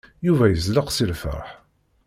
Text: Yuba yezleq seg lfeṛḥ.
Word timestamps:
Yuba 0.25 0.45
yezleq 0.47 0.87
seg 0.91 1.07
lfeṛḥ. 1.13 1.49